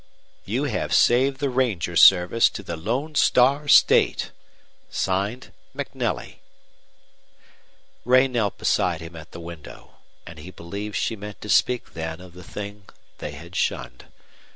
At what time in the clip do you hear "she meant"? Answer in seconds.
10.95-11.39